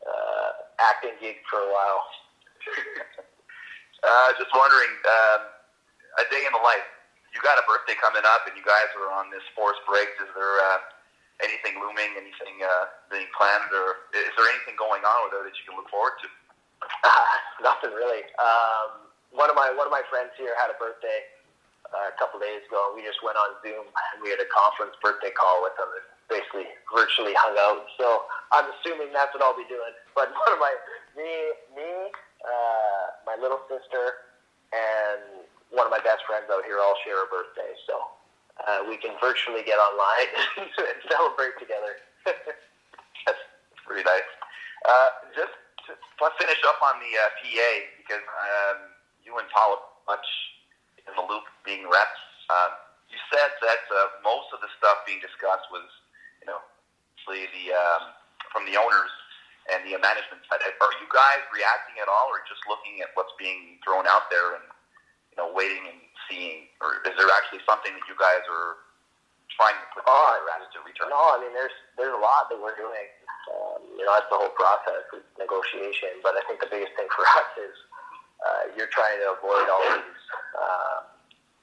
[0.08, 2.02] uh, acting gig for a while.
[4.08, 5.42] uh, just wondering, um,
[6.18, 6.88] a day in the life.
[7.36, 10.10] You got a birthday coming up, and you guys are on this forced break.
[10.18, 10.82] Is there uh,
[11.44, 12.16] anything looming?
[12.16, 15.76] Anything uh, being planned, or is there anything going on with there that you can
[15.80, 16.28] look forward to?
[17.70, 18.24] Nothing really.
[18.40, 21.26] Um, one of my one of my friends here had a birthday
[21.94, 24.94] uh, a couple days ago, we just went on Zoom and we had a conference
[25.02, 25.90] birthday call with them.
[25.90, 27.90] And basically, virtually hung out.
[27.98, 29.94] So I'm assuming that's what I'll be doing.
[30.18, 30.74] But one of my
[31.16, 31.32] me
[31.72, 31.90] me
[32.44, 34.28] uh, my little sister
[34.76, 38.19] and one of my best friends out here all share a birthday, so
[38.68, 41.96] uh, we can virtually get online and celebrate together.
[43.26, 43.44] That's
[43.86, 44.30] pretty nice.
[44.84, 45.56] Uh, just
[45.88, 48.78] to, let's finish up on the uh, PA because um,
[49.24, 50.26] you and Paul much
[51.04, 52.24] in the loop being reps.
[52.50, 52.74] Um,
[53.10, 55.86] you said that uh, most of the stuff being discussed was,
[56.42, 56.62] you know,
[57.30, 58.10] the um,
[58.50, 59.14] from the owners
[59.70, 60.66] and the management side.
[60.66, 64.58] Are you guys reacting at all, or just looking at what's being thrown out there
[64.58, 64.66] and
[65.30, 68.86] you know waiting and seeing, or is there actually something that you guys are
[69.58, 71.10] trying to put oh, to return?
[71.10, 73.10] No, I mean there's there's a lot that we're doing.
[73.50, 75.10] Um, you know, that's the whole process
[75.42, 76.22] negotiation.
[76.22, 77.76] But I think the biggest thing for us is
[78.40, 80.24] uh, you're trying to avoid all these.
[80.54, 80.98] Uh,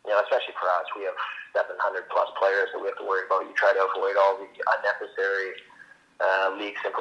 [0.02, 1.18] you know, especially for us, we have
[1.50, 1.74] 700
[2.14, 3.42] plus players that we have to worry about.
[3.42, 5.50] You try to avoid all the unnecessary
[6.22, 6.94] uh, leaks and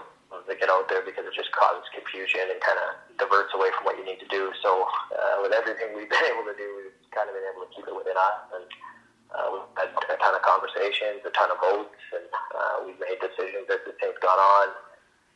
[0.43, 3.88] that get out there because it just causes confusion and kind of diverts away from
[3.88, 4.51] what you need to do.
[4.60, 4.84] So
[5.15, 6.85] uh, with everything we've been able to do,
[7.15, 8.39] kind of been able to keep it within us.
[8.51, 8.65] And
[9.32, 13.17] uh, we've had a ton of conversations, a ton of votes, and uh, we've made
[13.23, 14.67] decisions as the things gone on.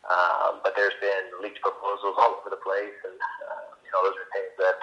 [0.07, 4.15] Um, but there's been leaked proposals all over the place, and uh, you know those
[4.15, 4.79] are things that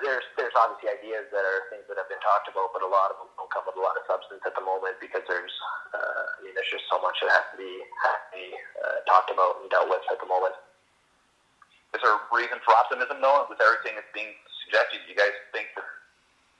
[0.00, 3.12] there's there's obviously ideas that are things that have been talked about, but a lot
[3.12, 5.52] of them don't come with a lot of substance at the moment because there's
[5.92, 7.72] uh, I mean there's just so much that has to be
[8.06, 8.46] has to be
[8.80, 10.56] uh, talked about and dealt with at the moment.
[11.96, 14.36] Is there a reason for optimism, though, with everything that's being
[14.68, 15.00] suggested?
[15.00, 15.88] Do you guys think that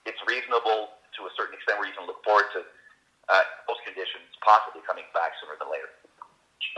[0.09, 2.65] it's reasonable to a certain extent where you can look forward to
[3.29, 5.93] uh, those conditions possibly coming back sooner than later?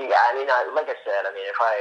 [0.03, 1.75] Yeah, I mean, I, like I said, I mean, if I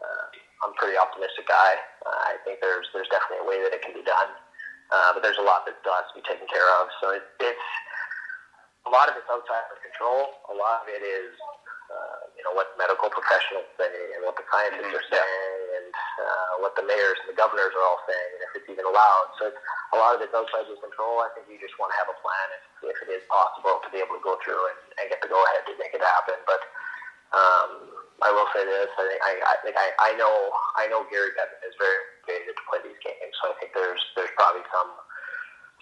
[0.00, 0.24] uh,
[0.64, 1.72] I'm a pretty optimistic guy.
[2.04, 4.30] Uh, I think there's there's definitely a way that it can be done,
[4.92, 6.88] uh, but there's a lot that still has to be taken care of.
[7.00, 7.68] So it, it's
[8.84, 10.40] a lot of it's outside of control.
[10.52, 11.32] A lot of it is
[11.88, 15.59] uh, you know what medical professionals say and what the scientists are saying
[15.94, 19.28] uh, what the mayors and the governors are all saying and if it's even allowed.
[19.38, 21.18] So it's, a lot of it's outside your control.
[21.18, 23.88] I think you just want to have a plan if, if it is possible to
[23.90, 26.38] be able to go through and, and get the go ahead to make it happen.
[26.46, 26.62] But
[27.34, 27.70] um,
[28.22, 30.30] I will say this: I think I, I think I, I know
[30.78, 31.98] I know Gary Bettman is very
[32.30, 34.90] motivated to play these games, so I think there's there's probably some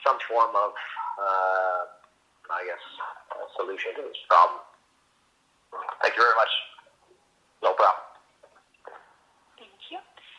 [0.07, 0.73] some form of
[1.21, 1.81] uh,
[2.49, 2.85] I guess
[3.57, 4.61] solution to this problem.
[6.03, 6.53] Thank you very much.
[7.63, 8.08] No problem.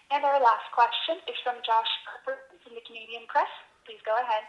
[0.10, 0.26] Thank you.
[0.26, 3.50] And our last question is from Josh Harper from the Canadian Press.
[3.86, 4.42] Please go ahead.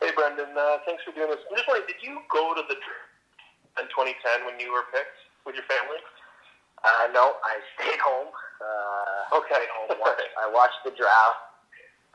[0.00, 0.56] Hey, Brendan.
[0.56, 1.40] Uh, thanks for doing this.
[1.48, 2.76] I'm just wondering, did you go to the
[3.78, 6.00] in 2010 when you were picked with your family?
[6.82, 8.30] Uh, no, I stayed home.
[8.58, 9.58] Uh, okay.
[9.58, 9.90] Stayed home.
[10.00, 11.38] Watched, I watched the draft.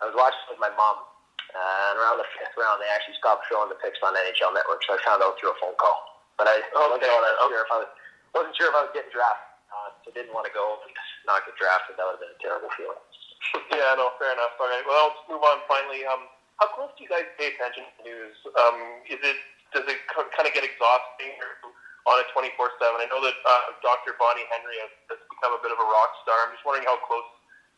[0.01, 1.05] I was watching with my mom.
[1.53, 4.81] Uh, and around the fifth round, they actually stopped showing the picks on NHL Network,
[4.89, 6.25] so I found out through a phone call.
[6.33, 6.81] But I okay.
[6.81, 7.91] wasn't, sure if I was,
[8.33, 9.53] wasn't sure if I was getting drafted.
[9.69, 10.93] Uh, so didn't want to go and
[11.29, 11.95] not get drafted.
[11.97, 13.03] That would have been a terrible feeling.
[13.75, 14.55] yeah, no, fair enough.
[14.59, 14.85] All right.
[14.85, 15.63] Well, let's move on.
[15.67, 16.27] Finally, um,
[16.61, 18.35] how close do you guys pay attention to news?
[18.55, 18.77] Um,
[19.09, 19.39] is it
[19.73, 21.33] does it kind of get exhausting?
[21.41, 21.73] Or
[22.05, 22.99] on it 24/7.
[22.99, 24.15] I know that uh, Dr.
[24.19, 26.35] Bonnie Henry has, has become a bit of a rock star.
[26.43, 27.27] I'm just wondering how close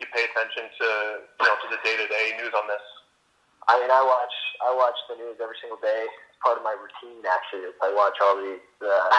[0.02, 0.88] you pay attention to
[1.22, 2.82] you know to the day-to-day news on this.
[3.70, 6.10] I mean, I watch I watch the news every single day.
[6.10, 7.22] It's part of my routine.
[7.26, 9.10] Actually, I watch all these uh,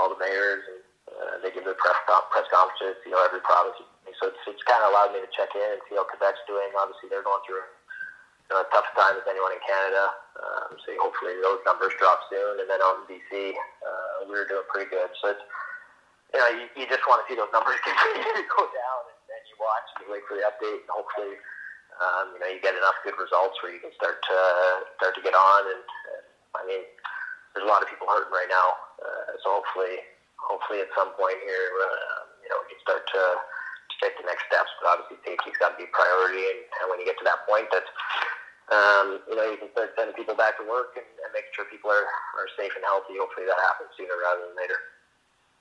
[0.00, 0.80] all the mayors and
[1.18, 3.02] uh, they give their press press conferences.
[3.02, 3.78] You know, every province.
[4.22, 6.70] So it's it's kind of allowed me to check in and see how Quebec's doing.
[6.78, 7.62] Obviously, they're going through
[8.48, 10.08] you know, a tough time as anyone in Canada.
[10.40, 12.64] Um, so hopefully those numbers drop soon.
[12.64, 15.12] And then out in BC, uh, we were doing pretty good.
[15.20, 15.44] So it's,
[16.32, 19.20] you know, you, you just want to see those numbers continue to go down, and
[19.28, 21.36] then you watch and you wait for the update, and hopefully,
[22.00, 24.38] um, you know, you get enough good results where you can start to
[24.96, 25.60] start to get on.
[25.68, 26.24] And, and
[26.56, 26.84] I mean,
[27.52, 28.68] there's a lot of people hurting right now,
[29.00, 30.04] uh, so hopefully,
[30.40, 33.22] hopefully at some point here, uh, you know, we can start to
[33.88, 34.68] to take the next steps.
[34.80, 37.68] But obviously, safety's got to be priority, and, and when you get to that point,
[37.72, 37.88] that's
[38.68, 41.64] um, you know, you can start sending people back to work and, and making sure
[41.72, 42.04] people are,
[42.36, 43.16] are safe and healthy.
[43.16, 44.76] Hopefully that happens sooner rather than later.